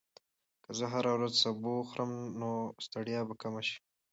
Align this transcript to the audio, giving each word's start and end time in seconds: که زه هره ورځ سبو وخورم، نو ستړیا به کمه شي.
که 0.63 0.69
زه 0.77 0.85
هره 0.93 1.11
ورځ 1.17 1.33
سبو 1.43 1.71
وخورم، 1.77 2.11
نو 2.39 2.51
ستړیا 2.85 3.21
به 3.27 3.33
کمه 3.41 3.61
شي. 3.67 3.77